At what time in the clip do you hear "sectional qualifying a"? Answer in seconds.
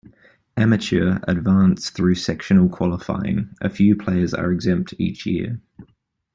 2.15-3.69